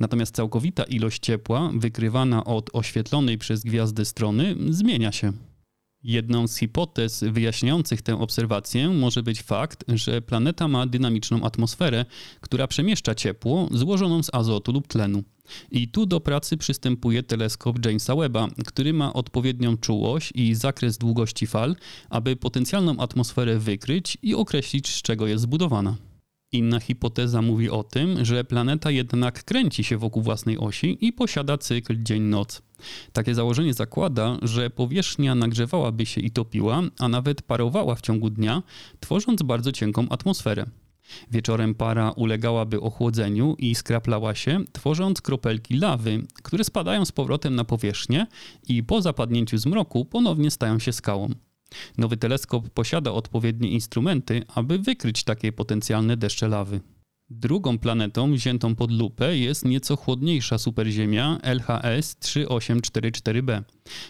Natomiast 0.00 0.34
całkowita 0.34 0.84
ilość 0.84 1.20
ciepła 1.20 1.70
wykrywana 1.74 2.44
od 2.44 2.70
oświetlonej 2.72 3.38
przez 3.38 3.64
gwiazdę 3.64 4.04
strony 4.04 4.56
zmienia 4.70 5.12
się. 5.12 5.32
Jedną 6.04 6.48
z 6.48 6.56
hipotez 6.56 7.24
wyjaśniających 7.30 8.02
tę 8.02 8.20
obserwację 8.20 8.88
może 8.88 9.22
być 9.22 9.42
fakt, 9.42 9.84
że 9.88 10.22
planeta 10.22 10.68
ma 10.68 10.86
dynamiczną 10.86 11.42
atmosferę, 11.42 12.04
która 12.40 12.66
przemieszcza 12.66 13.14
ciepło 13.14 13.68
złożoną 13.72 14.22
z 14.22 14.34
azotu 14.34 14.72
lub 14.72 14.86
tlenu. 14.86 15.24
I 15.70 15.88
tu 15.88 16.06
do 16.06 16.20
pracy 16.20 16.56
przystępuje 16.56 17.22
teleskop 17.22 17.86
Jamesa 17.86 18.16
Webba, 18.16 18.48
który 18.66 18.92
ma 18.92 19.12
odpowiednią 19.12 19.76
czułość 19.76 20.32
i 20.34 20.54
zakres 20.54 20.98
długości 20.98 21.46
fal, 21.46 21.76
aby 22.10 22.36
potencjalną 22.36 22.96
atmosferę 22.98 23.58
wykryć 23.58 24.18
i 24.22 24.34
określić, 24.34 24.94
z 24.94 25.02
czego 25.02 25.26
jest 25.26 25.42
zbudowana. 25.42 25.96
Inna 26.52 26.80
hipoteza 26.80 27.42
mówi 27.42 27.70
o 27.70 27.82
tym, 27.82 28.24
że 28.24 28.44
planeta 28.44 28.90
jednak 28.90 29.44
kręci 29.44 29.84
się 29.84 29.98
wokół 29.98 30.22
własnej 30.22 30.58
osi 30.58 30.98
i 31.00 31.12
posiada 31.12 31.58
cykl 31.58 32.02
dzień-noc. 32.02 32.62
Takie 33.12 33.34
założenie 33.34 33.74
zakłada, 33.74 34.38
że 34.42 34.70
powierzchnia 34.70 35.34
nagrzewałaby 35.34 36.06
się 36.06 36.20
i 36.20 36.30
topiła, 36.30 36.82
a 36.98 37.08
nawet 37.08 37.42
parowała 37.42 37.94
w 37.94 38.00
ciągu 38.00 38.30
dnia, 38.30 38.62
tworząc 39.00 39.42
bardzo 39.42 39.72
cienką 39.72 40.08
atmosferę. 40.08 40.66
Wieczorem 41.30 41.74
para 41.74 42.10
ulegałaby 42.10 42.80
ochłodzeniu 42.80 43.56
i 43.58 43.74
skraplała 43.74 44.34
się, 44.34 44.60
tworząc 44.72 45.20
kropelki 45.20 45.76
lawy, 45.76 46.22
które 46.42 46.64
spadają 46.64 47.04
z 47.04 47.12
powrotem 47.12 47.54
na 47.54 47.64
powierzchnię 47.64 48.26
i 48.68 48.82
po 48.82 49.02
zapadnięciu 49.02 49.58
zmroku 49.58 50.04
ponownie 50.04 50.50
stają 50.50 50.78
się 50.78 50.92
skałą. 50.92 51.28
Nowy 51.98 52.16
teleskop 52.16 52.68
posiada 52.70 53.12
odpowiednie 53.12 53.68
instrumenty, 53.68 54.42
aby 54.54 54.78
wykryć 54.78 55.24
takie 55.24 55.52
potencjalne 55.52 56.16
deszcze 56.16 56.48
lawy. 56.48 56.80
Drugą 57.30 57.78
planetą 57.78 58.32
wziętą 58.32 58.74
pod 58.74 58.90
lupę 58.90 59.38
jest 59.38 59.64
nieco 59.64 59.96
chłodniejsza 59.96 60.58
superziemia 60.58 61.38
LHS 61.42 62.16
3844b. 62.20 63.62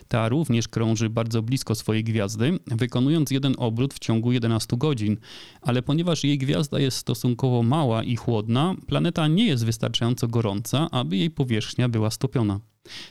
Ta 0.09 0.29
również 0.29 0.69
krąży 0.69 1.11
bardzo 1.11 1.43
blisko 1.43 1.75
swojej 1.75 2.05
gwiazdy, 2.05 2.59
wykonując 2.67 3.31
jeden 3.31 3.55
obrót 3.59 3.95
w 3.95 3.99
ciągu 3.99 4.33
11 4.33 4.77
godzin, 4.77 5.17
ale 5.63 5.83
ponieważ 5.83 6.25
jej 6.25 6.39
gwiazda 6.39 6.79
jest 6.79 6.97
stosunkowo 6.97 7.63
mała 7.63 8.03
i 8.03 8.17
chłodna, 8.17 8.75
planeta 8.87 9.29
nie 9.29 9.47
jest 9.47 9.65
wystarczająco 9.65 10.29
gorąca, 10.29 10.89
aby 10.91 11.17
jej 11.17 11.31
powierzchnia 11.31 11.89
była 11.89 12.11
stopiona. 12.11 12.61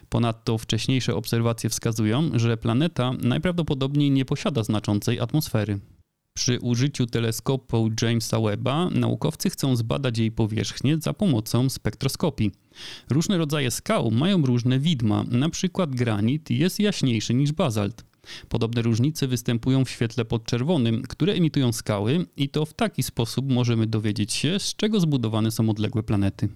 Ponadto 0.09 0.57
wcześniejsze 0.57 1.15
obserwacje 1.15 1.69
wskazują, 1.69 2.29
że 2.33 2.57
planeta 2.57 3.11
najprawdopodobniej 3.21 4.11
nie 4.11 4.25
posiada 4.25 4.63
znaczącej 4.63 5.19
atmosfery. 5.19 5.79
Przy 6.33 6.59
użyciu 6.59 7.05
teleskopu 7.07 7.89
Jamesa 8.01 8.39
Webba 8.39 8.89
naukowcy 8.89 9.49
chcą 9.49 9.75
zbadać 9.75 10.17
jej 10.17 10.31
powierzchnię 10.31 10.97
za 11.01 11.13
pomocą 11.13 11.69
spektroskopii. 11.69 12.51
Różne 13.09 13.37
rodzaje 13.37 13.71
skał 13.71 14.11
mają 14.11 14.45
różne 14.45 14.79
widma, 14.79 15.23
przykład 15.49 15.95
granit 15.95 16.49
jest 16.49 16.79
jaśniejszy 16.79 17.33
niż 17.33 17.51
bazalt. 17.51 18.05
Podobne 18.49 18.81
różnice 18.81 19.27
występują 19.27 19.85
w 19.85 19.89
świetle 19.89 20.25
podczerwonym, 20.25 21.01
które 21.01 21.33
emitują 21.33 21.71
skały 21.73 22.25
i 22.37 22.49
to 22.49 22.65
w 22.65 22.73
taki 22.73 23.03
sposób 23.03 23.51
możemy 23.51 23.87
dowiedzieć 23.87 24.33
się, 24.33 24.59
z 24.59 24.75
czego 24.75 24.99
zbudowane 24.99 25.51
są 25.51 25.69
odległe 25.69 26.03
planety. 26.03 26.49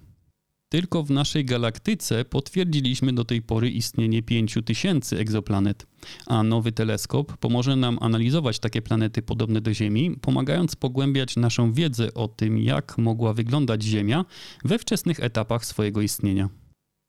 Tylko 0.68 1.02
w 1.02 1.10
naszej 1.10 1.44
galaktyce 1.44 2.24
potwierdziliśmy 2.24 3.12
do 3.12 3.24
tej 3.24 3.42
pory 3.42 3.70
istnienie 3.70 4.22
5000 4.22 5.18
egzoplanet, 5.18 5.86
a 6.26 6.42
nowy 6.42 6.72
teleskop 6.72 7.36
pomoże 7.36 7.76
nam 7.76 7.98
analizować 8.00 8.58
takie 8.58 8.82
planety 8.82 9.22
podobne 9.22 9.60
do 9.60 9.74
Ziemi, 9.74 10.16
pomagając 10.20 10.76
pogłębiać 10.76 11.36
naszą 11.36 11.72
wiedzę 11.72 12.14
o 12.14 12.28
tym, 12.28 12.58
jak 12.58 12.98
mogła 12.98 13.34
wyglądać 13.34 13.82
Ziemia 13.82 14.24
we 14.64 14.78
wczesnych 14.78 15.20
etapach 15.20 15.64
swojego 15.64 16.00
istnienia. 16.00 16.48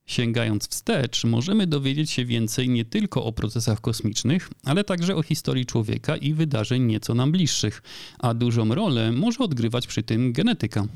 Sięgając 0.07 0.67
wstecz, 0.67 1.23
możemy 1.23 1.67
dowiedzieć 1.67 2.11
się 2.11 2.25
więcej 2.25 2.69
nie 2.69 2.85
tylko 2.85 3.23
o 3.23 3.33
procesach 3.33 3.81
kosmicznych, 3.81 4.49
ale 4.63 4.83
także 4.83 5.15
o 5.15 5.23
historii 5.23 5.65
człowieka 5.65 6.17
i 6.17 6.33
wydarzeń 6.33 6.83
nieco 6.83 7.13
nam 7.13 7.31
bliższych, 7.31 7.81
a 8.19 8.33
dużą 8.33 8.75
rolę 8.75 9.11
może 9.11 9.39
odgrywać 9.39 9.87
przy 9.87 10.03
tym 10.03 10.33
genetyka. 10.33 10.87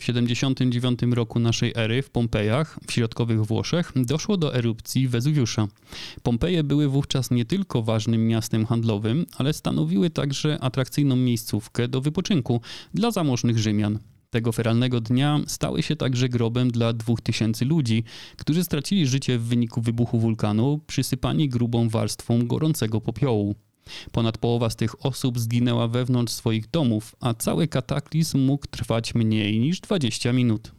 W 0.00 0.04
79 0.04 1.00
roku 1.12 1.38
naszej 1.38 1.72
ery 1.76 2.02
w 2.02 2.10
Pompejach, 2.10 2.78
w 2.86 2.92
środkowych 2.92 3.44
Włoszech, 3.44 3.92
doszło 3.96 4.36
do 4.36 4.54
erupcji 4.54 5.08
Wezuwiusza. 5.08 5.68
Pompeje 6.22 6.64
były 6.64 6.88
wówczas 6.88 7.30
nie 7.30 7.44
tylko 7.44 7.82
ważnym 7.82 8.26
miastem 8.26 8.66
handlowym, 8.66 9.26
ale 9.38 9.52
stanowiły 9.52 10.10
także 10.10 10.58
atrakcyjną 10.60 11.16
miejscówkę 11.16 11.88
do 11.88 12.00
wypoczynku 12.00 12.60
dla 12.94 13.10
zamożnych 13.10 13.58
Rzymian. 13.58 13.98
Tego 14.30 14.52
feralnego 14.52 15.00
dnia 15.00 15.40
stały 15.46 15.82
się 15.82 15.96
także 15.96 16.28
grobem 16.28 16.70
dla 16.70 16.92
dwóch 16.92 17.20
tysięcy 17.20 17.64
ludzi, 17.64 18.04
którzy 18.36 18.64
stracili 18.64 19.06
życie 19.06 19.38
w 19.38 19.42
wyniku 19.42 19.80
wybuchu 19.80 20.18
wulkanu, 20.18 20.80
przysypani 20.86 21.48
grubą 21.48 21.88
warstwą 21.88 22.46
gorącego 22.46 23.00
popiołu. 23.00 23.54
Ponad 24.12 24.38
połowa 24.38 24.70
z 24.70 24.76
tych 24.76 25.06
osób 25.06 25.38
zginęła 25.38 25.88
wewnątrz 25.88 26.32
swoich 26.32 26.70
domów, 26.70 27.16
a 27.20 27.34
cały 27.34 27.68
kataklizm 27.68 28.38
mógł 28.38 28.66
trwać 28.66 29.14
mniej 29.14 29.60
niż 29.60 29.80
20 29.80 30.32
minut. 30.32 30.72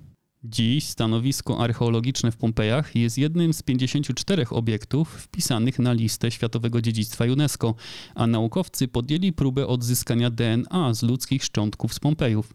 Dziś 0.43 0.87
stanowisko 0.87 1.59
archeologiczne 1.59 2.31
w 2.31 2.37
Pompejach 2.37 2.95
jest 2.95 3.17
jednym 3.17 3.53
z 3.53 3.63
54 3.63 4.45
obiektów 4.49 5.09
wpisanych 5.09 5.79
na 5.79 5.93
listę 5.93 6.31
Światowego 6.31 6.81
Dziedzictwa 6.81 7.25
UNESCO, 7.25 7.75
a 8.15 8.27
naukowcy 8.27 8.87
podjęli 8.87 9.33
próbę 9.33 9.67
odzyskania 9.67 10.29
DNA 10.29 10.93
z 10.93 11.03
ludzkich 11.03 11.43
szczątków 11.43 11.93
z 11.93 11.99
Pompejów. 11.99 12.53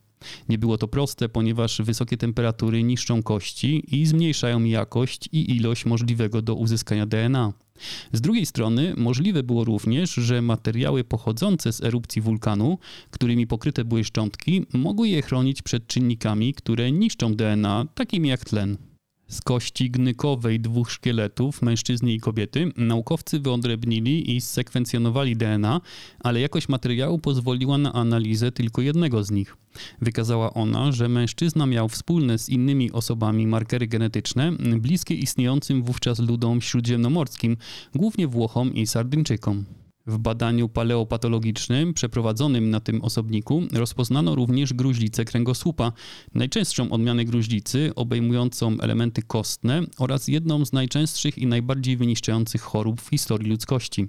Nie 0.48 0.58
było 0.58 0.78
to 0.78 0.88
proste, 0.88 1.28
ponieważ 1.28 1.82
wysokie 1.82 2.16
temperatury 2.16 2.82
niszczą 2.82 3.22
kości 3.22 3.96
i 3.96 4.06
zmniejszają 4.06 4.64
jakość 4.64 5.28
i 5.32 5.56
ilość 5.56 5.84
możliwego 5.84 6.42
do 6.42 6.54
uzyskania 6.54 7.06
DNA. 7.06 7.52
Z 8.12 8.20
drugiej 8.20 8.46
strony 8.46 8.94
możliwe 8.96 9.42
było 9.42 9.64
również, 9.64 10.14
że 10.14 10.42
materiały 10.42 11.04
pochodzące 11.04 11.72
z 11.72 11.82
erupcji 11.82 12.22
wulkanu, 12.22 12.78
którymi 13.10 13.46
pokryte 13.46 13.84
były 13.84 14.04
szczątki, 14.04 14.66
mogły 14.72 15.08
je 15.08 15.22
chronić 15.22 15.62
przed 15.62 15.86
czynnikami, 15.86 16.54
które 16.54 16.92
niszczą 16.92 17.34
DNA, 17.34 17.84
takimi 17.94 18.28
jak 18.28 18.44
tlen. 18.44 18.76
Z 19.28 19.40
kości 19.40 19.90
gnykowej 19.90 20.60
dwóch 20.60 20.90
szkieletów, 20.90 21.62
mężczyzny 21.62 22.12
i 22.12 22.20
kobiety, 22.20 22.72
naukowcy 22.76 23.40
wyodrębnili 23.40 24.36
i 24.36 24.40
sekwencjonowali 24.40 25.36
DNA, 25.36 25.80
ale 26.20 26.40
jakość 26.40 26.68
materiału 26.68 27.18
pozwoliła 27.18 27.78
na 27.78 27.92
analizę 27.92 28.52
tylko 28.52 28.82
jednego 28.82 29.24
z 29.24 29.30
nich. 29.30 29.56
Wykazała 30.00 30.54
ona, 30.54 30.92
że 30.92 31.08
mężczyzna 31.08 31.66
miał 31.66 31.88
wspólne 31.88 32.38
z 32.38 32.48
innymi 32.48 32.92
osobami 32.92 33.46
markery 33.46 33.86
genetyczne, 33.86 34.52
bliskie 34.76 35.14
istniejącym 35.14 35.82
wówczas 35.82 36.18
ludom 36.18 36.60
śródziemnomorskim, 36.60 37.56
głównie 37.94 38.26
Włochom 38.26 38.74
i 38.74 38.86
Sardyńczykom. 38.86 39.64
W 40.06 40.18
badaniu 40.18 40.68
paleopatologicznym 40.68 41.94
przeprowadzonym 41.94 42.70
na 42.70 42.80
tym 42.80 43.02
osobniku 43.02 43.62
rozpoznano 43.72 44.34
również 44.34 44.74
gruźlicę 44.74 45.24
kręgosłupa, 45.24 45.92
najczęstszą 46.34 46.90
odmianę 46.90 47.24
gruźlicy 47.24 47.92
obejmującą 47.96 48.80
elementy 48.80 49.22
kostne 49.22 49.82
oraz 49.98 50.28
jedną 50.28 50.64
z 50.64 50.72
najczęstszych 50.72 51.38
i 51.38 51.46
najbardziej 51.46 51.96
wyniszczających 51.96 52.62
chorób 52.62 53.00
w 53.00 53.08
historii 53.08 53.50
ludzkości. 53.50 54.08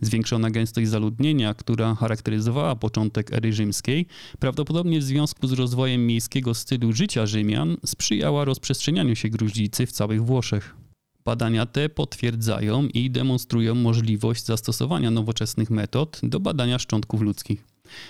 Zwiększona 0.00 0.50
gęstość 0.50 0.88
zaludnienia, 0.88 1.54
która 1.54 1.94
charakteryzowała 1.94 2.76
początek 2.76 3.32
ery 3.32 3.52
rzymskiej, 3.52 4.06
prawdopodobnie 4.38 5.00
w 5.00 5.02
związku 5.02 5.46
z 5.46 5.52
rozwojem 5.52 6.06
miejskiego 6.06 6.54
stylu 6.54 6.92
życia 6.92 7.26
Rzymian, 7.26 7.76
sprzyjała 7.84 8.44
rozprzestrzenianiu 8.44 9.16
się 9.16 9.28
gruźlicy 9.28 9.86
w 9.86 9.92
całych 9.92 10.24
Włoszech. 10.24 10.85
Badania 11.26 11.66
te 11.66 11.88
potwierdzają 11.88 12.86
i 12.86 13.10
demonstrują 13.10 13.74
możliwość 13.74 14.44
zastosowania 14.44 15.10
nowoczesnych 15.10 15.70
metod 15.70 16.20
do 16.22 16.40
badania 16.40 16.78
szczątków 16.78 17.20
ludzkich. 17.20 17.64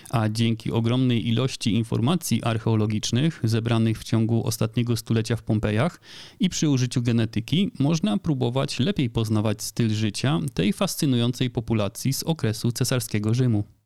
A 0.09 0.29
dzięki 0.29 0.71
ogromnej 0.71 1.27
ilości 1.27 1.73
informacji 1.73 2.43
archeologicznych 2.43 3.41
zebranych 3.43 3.99
w 3.99 4.03
ciągu 4.03 4.47
ostatniego 4.47 4.97
stulecia 4.97 5.35
w 5.35 5.43
Pompejach 5.43 6.01
i 6.39 6.49
przy 6.49 6.69
użyciu 6.69 7.01
genetyki 7.01 7.71
można 7.79 8.17
próbować 8.17 8.79
lepiej 8.79 9.09
poznawać 9.09 9.63
styl 9.63 9.89
życia 9.89 10.39
tej 10.53 10.73
fascynującej 10.73 11.49
populacji 11.49 12.13
z 12.13 12.23
okresu 12.23 12.71
cesarskiego 12.71 13.33
Rzymu. 13.33 13.76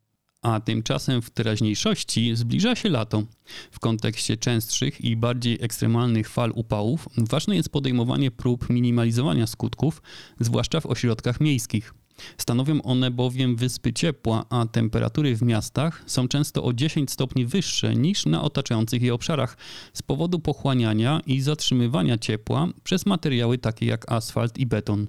A 0.42 0.60
tymczasem 0.60 1.22
w 1.22 1.30
teraźniejszości 1.30 2.36
zbliża 2.36 2.74
się 2.74 2.88
lato. 2.88 3.22
W 3.70 3.80
kontekście 3.80 4.36
częstszych 4.36 5.00
i 5.00 5.16
bardziej 5.16 5.58
ekstremalnych 5.60 6.28
fal 6.28 6.52
upałów 6.54 7.08
ważne 7.16 7.56
jest 7.56 7.68
podejmowanie 7.68 8.30
prób 8.30 8.70
minimalizowania 8.70 9.46
skutków, 9.46 10.02
zwłaszcza 10.40 10.80
w 10.80 10.86
ośrodkach 10.86 11.40
miejskich. 11.40 11.94
Stanowią 12.38 12.82
one 12.82 13.10
bowiem 13.10 13.56
wyspy 13.56 13.92
ciepła, 13.92 14.44
a 14.50 14.66
temperatury 14.66 15.36
w 15.36 15.42
miastach 15.42 16.02
są 16.06 16.28
często 16.28 16.64
o 16.64 16.72
10 16.72 17.10
stopni 17.10 17.46
wyższe 17.46 17.94
niż 17.94 18.26
na 18.26 18.42
otaczających 18.42 19.02
je 19.02 19.14
obszarach 19.14 19.56
z 19.92 20.02
powodu 20.02 20.38
pochłaniania 20.38 21.20
i 21.26 21.40
zatrzymywania 21.40 22.18
ciepła 22.18 22.68
przez 22.84 23.06
materiały 23.06 23.58
takie 23.58 23.86
jak 23.86 24.12
asfalt 24.12 24.58
i 24.58 24.66
beton. 24.66 25.06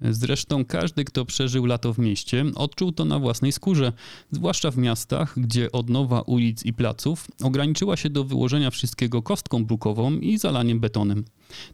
Zresztą 0.00 0.64
każdy, 0.64 1.04
kto 1.04 1.24
przeżył 1.24 1.66
lato 1.66 1.94
w 1.94 1.98
mieście, 1.98 2.44
odczuł 2.54 2.92
to 2.92 3.04
na 3.04 3.18
własnej 3.18 3.52
skórze, 3.52 3.92
zwłaszcza 4.30 4.70
w 4.70 4.78
miastach, 4.78 5.34
gdzie 5.36 5.72
odnowa 5.72 6.20
ulic 6.20 6.64
i 6.64 6.72
placów 6.72 7.26
ograniczyła 7.42 7.96
się 7.96 8.10
do 8.10 8.24
wyłożenia 8.24 8.70
wszystkiego 8.70 9.22
kostką 9.22 9.64
brukową 9.64 10.12
i 10.18 10.38
zalaniem 10.38 10.80
betonem. 10.80 11.24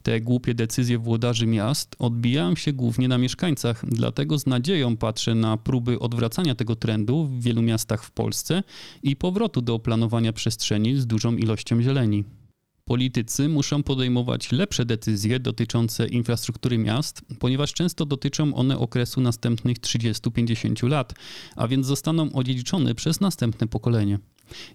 Te 0.03 0.21
głupie 0.21 0.55
decyzje 0.55 0.99
włodarzy 0.99 1.47
miast 1.47 1.97
odbijają 1.99 2.57
się 2.57 2.73
głównie 2.73 3.09
na 3.09 3.19
mieszkańcach, 3.19 3.85
dlatego 3.89 4.39
z 4.39 4.47
nadzieją 4.47 4.97
patrzę 4.97 5.35
na 5.35 5.57
próby 5.57 5.99
odwracania 5.99 6.55
tego 6.55 6.77
trendu 6.77 7.25
w 7.25 7.43
wielu 7.43 7.63
miastach 7.63 8.05
w 8.05 8.11
Polsce 8.11 8.63
i 9.03 9.17
powrotu 9.17 9.63
do 9.63 9.79
planowania 9.79 10.33
przestrzeni 10.33 10.97
z 10.97 11.07
dużą 11.07 11.37
ilością 11.37 11.83
zieleni. 11.83 12.25
Politycy 12.85 13.49
muszą 13.49 13.83
podejmować 13.83 14.53
lepsze 14.53 14.85
decyzje 14.85 15.41
dotyczące 15.41 16.09
infrastruktury 16.09 16.79
miast, 16.79 17.23
ponieważ 17.39 17.73
często 17.73 18.07
dotyczą 18.07 18.55
one 18.55 18.79
okresu 18.79 19.21
następnych 19.21 19.79
30-50 19.79 20.89
lat, 20.89 21.15
a 21.57 21.69
więc 21.69 21.87
zostaną 21.87 22.33
odziedziczone 22.33 22.95
przez 22.95 23.21
następne 23.21 23.67
pokolenie. 23.67 24.19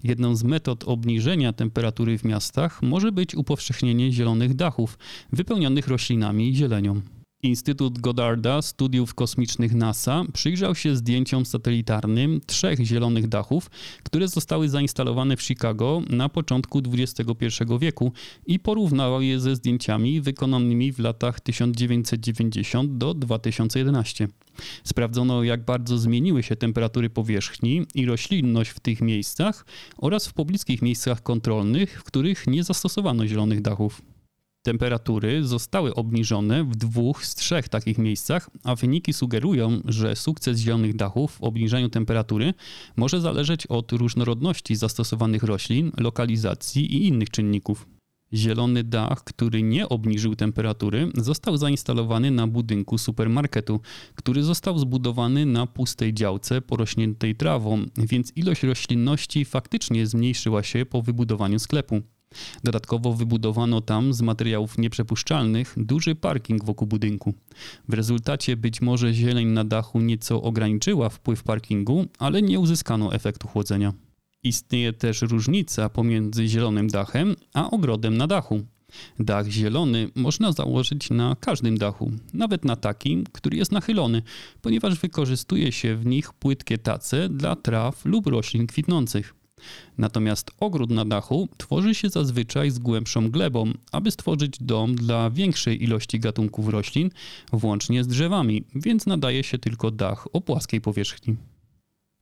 Jedną 0.03 0.35
z 0.35 0.43
metod 0.43 0.83
obniżenia 0.83 1.53
temperatury 1.53 2.17
w 2.17 2.23
miastach 2.23 2.81
może 2.81 3.11
być 3.11 3.35
upowszechnienie 3.35 4.11
zielonych 4.11 4.53
dachów, 4.53 4.97
wypełnionych 5.31 5.87
roślinami 5.87 6.49
i 6.49 6.55
zielenią. 6.55 7.01
Instytut 7.43 7.99
Goddarda 7.99 8.61
Studiów 8.61 9.13
Kosmicznych 9.13 9.73
NASA 9.75 10.23
przyjrzał 10.33 10.75
się 10.75 10.95
zdjęciom 10.95 11.45
satelitarnym 11.45 12.41
trzech 12.45 12.85
zielonych 12.85 13.27
dachów, 13.27 13.69
które 14.03 14.27
zostały 14.27 14.69
zainstalowane 14.69 15.37
w 15.37 15.41
Chicago 15.41 16.01
na 16.09 16.29
początku 16.29 16.81
XXI 16.93 17.45
wieku 17.79 18.11
i 18.45 18.59
porównał 18.59 19.21
je 19.21 19.39
ze 19.39 19.55
zdjęciami 19.55 20.21
wykonanymi 20.21 20.91
w 20.91 20.99
latach 20.99 21.39
1990 21.39 22.97
do 22.97 23.13
2011. 23.13 24.27
Sprawdzono, 24.83 25.43
jak 25.43 25.65
bardzo 25.65 25.97
zmieniły 25.97 26.43
się 26.43 26.55
temperatury 26.55 27.09
powierzchni 27.09 27.85
i 27.95 28.05
roślinność 28.05 28.69
w 28.69 28.79
tych 28.79 29.01
miejscach 29.01 29.65
oraz 29.97 30.27
w 30.27 30.33
pobliskich 30.33 30.81
miejscach 30.81 31.23
kontrolnych, 31.23 31.99
w 31.99 32.03
których 32.03 32.47
nie 32.47 32.63
zastosowano 32.63 33.27
zielonych 33.27 33.61
dachów. 33.61 34.01
Temperatury 34.67 35.43
zostały 35.43 35.95
obniżone 35.95 36.63
w 36.63 36.75
dwóch 36.75 37.25
z 37.25 37.35
trzech 37.35 37.69
takich 37.69 37.97
miejscach, 37.97 38.49
a 38.63 38.75
wyniki 38.75 39.13
sugerują, 39.13 39.81
że 39.85 40.15
sukces 40.15 40.59
zielonych 40.59 40.95
dachów 40.95 41.31
w 41.31 41.43
obniżaniu 41.43 41.89
temperatury 41.89 42.53
może 42.95 43.21
zależeć 43.21 43.67
od 43.67 43.91
różnorodności 43.91 44.75
zastosowanych 44.75 45.43
roślin, 45.43 45.91
lokalizacji 45.97 46.95
i 46.95 47.07
innych 47.07 47.29
czynników. 47.29 47.87
Zielony 48.33 48.83
dach, 48.83 49.23
który 49.23 49.63
nie 49.63 49.89
obniżył 49.89 50.35
temperatury, 50.35 51.11
został 51.15 51.57
zainstalowany 51.57 52.31
na 52.31 52.47
budynku 52.47 52.97
supermarketu, 52.97 53.79
który 54.15 54.43
został 54.43 54.79
zbudowany 54.79 55.45
na 55.45 55.67
pustej 55.67 56.13
działce 56.13 56.61
porośniętej 56.61 57.35
trawą, 57.35 57.85
więc 57.97 58.33
ilość 58.35 58.63
roślinności 58.63 59.45
faktycznie 59.45 60.07
zmniejszyła 60.07 60.63
się 60.63 60.85
po 60.85 61.01
wybudowaniu 61.01 61.59
sklepu. 61.59 62.01
Dodatkowo 62.63 63.13
wybudowano 63.13 63.81
tam 63.81 64.13
z 64.13 64.21
materiałów 64.21 64.77
nieprzepuszczalnych 64.77 65.73
duży 65.77 66.15
parking 66.15 66.65
wokół 66.65 66.87
budynku. 66.87 67.33
W 67.87 67.93
rezultacie 67.93 68.57
być 68.57 68.81
może 68.81 69.13
zieleń 69.13 69.47
na 69.47 69.63
dachu 69.63 69.99
nieco 69.99 70.41
ograniczyła 70.41 71.09
wpływ 71.09 71.43
parkingu, 71.43 72.05
ale 72.19 72.41
nie 72.41 72.59
uzyskano 72.59 73.13
efektu 73.13 73.47
chłodzenia. 73.47 73.93
Istnieje 74.43 74.93
też 74.93 75.21
różnica 75.21 75.89
pomiędzy 75.89 76.47
zielonym 76.47 76.87
dachem 76.87 77.35
a 77.53 77.71
ogrodem 77.71 78.17
na 78.17 78.27
dachu. 78.27 78.61
Dach 79.19 79.47
zielony 79.47 80.09
można 80.15 80.51
założyć 80.51 81.09
na 81.09 81.35
każdym 81.39 81.77
dachu, 81.77 82.11
nawet 82.33 82.65
na 82.65 82.75
takim, 82.75 83.23
który 83.31 83.57
jest 83.57 83.71
nachylony, 83.71 84.21
ponieważ 84.61 84.99
wykorzystuje 84.99 85.71
się 85.71 85.95
w 85.95 86.05
nich 86.05 86.33
płytkie 86.33 86.77
tace 86.77 87.29
dla 87.29 87.55
traw 87.55 88.05
lub 88.05 88.27
roślin 88.27 88.67
kwitnących. 88.67 89.33
Natomiast 89.97 90.51
ogród 90.59 90.89
na 90.89 91.05
dachu 91.05 91.49
tworzy 91.57 91.95
się 91.95 92.09
zazwyczaj 92.09 92.71
z 92.71 92.79
głębszą 92.79 93.31
glebą, 93.31 93.71
aby 93.91 94.11
stworzyć 94.11 94.57
dom 94.59 94.95
dla 94.95 95.29
większej 95.29 95.83
ilości 95.83 96.19
gatunków 96.19 96.67
roślin, 96.67 97.09
włącznie 97.53 98.03
z 98.03 98.07
drzewami, 98.07 98.63
więc 98.75 99.05
nadaje 99.05 99.43
się 99.43 99.57
tylko 99.57 99.91
dach 99.91 100.27
o 100.33 100.41
płaskiej 100.41 100.81
powierzchni. 100.81 101.35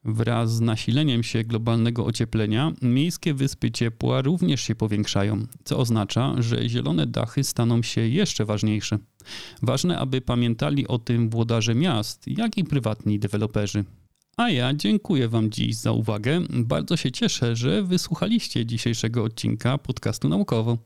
Wraz 0.03 0.55
z 0.55 0.61
nasileniem 0.61 1.23
się 1.23 1.43
globalnego 1.43 2.05
ocieplenia, 2.05 2.71
miejskie 2.81 3.33
wyspy 3.33 3.71
ciepła 3.71 4.21
również 4.21 4.61
się 4.61 4.75
powiększają, 4.75 5.47
co 5.63 5.77
oznacza, 5.77 6.35
że 6.41 6.69
zielone 6.69 7.07
dachy 7.07 7.43
staną 7.43 7.83
się 7.83 8.01
jeszcze 8.01 8.45
ważniejsze. 8.45 8.99
Ważne, 9.61 9.99
aby 9.99 10.21
pamiętali 10.21 10.87
o 10.87 10.99
tym 10.99 11.29
włodarze 11.29 11.75
miast, 11.75 12.27
jak 12.27 12.57
i 12.57 12.63
prywatni 12.63 13.19
deweloperzy. 13.19 13.83
A 14.37 14.49
ja 14.49 14.73
dziękuję 14.73 15.27
Wam 15.27 15.51
dziś 15.51 15.75
za 15.75 15.91
uwagę. 15.91 16.41
Bardzo 16.49 16.97
się 16.97 17.11
cieszę, 17.11 17.55
że 17.55 17.83
wysłuchaliście 17.83 18.65
dzisiejszego 18.65 19.23
odcinka 19.23 19.77
podcastu 19.77 20.29
naukowo. 20.29 20.77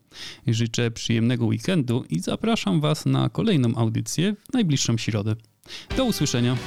Życzę 0.47 0.91
przyjemnego 0.91 1.45
weekendu 1.45 2.03
i 2.09 2.19
zapraszam 2.19 2.81
Was 2.81 3.05
na 3.05 3.29
kolejną 3.29 3.75
audycję 3.75 4.35
w 4.49 4.53
najbliższą 4.53 4.97
środę. 4.97 5.35
Do 5.97 6.05
usłyszenia. 6.05 6.57